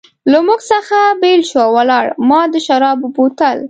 له 0.31 0.39
موږ 0.47 0.61
څخه 0.71 0.99
بېل 1.21 1.41
شو 1.49 1.59
او 1.65 1.71
ولاړ، 1.77 2.05
ما 2.29 2.41
د 2.53 2.55
شرابو 2.65 3.07
بوتل. 3.15 3.57